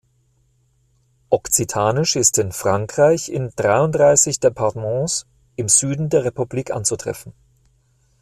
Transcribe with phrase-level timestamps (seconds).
[1.29, 5.27] Okzitanisch ist in Frankreich in dreiunddreißig Departements
[5.57, 7.33] im Süden der Republik anzutreffen.